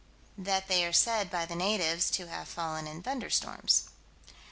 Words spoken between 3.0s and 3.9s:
thunderstorms.